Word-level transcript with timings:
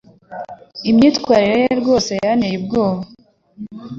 Imyitwarire 0.89 1.55
ye 1.63 1.73
rwose 1.81 2.11
yanteye 2.23 2.55
ubwoba. 2.61 3.03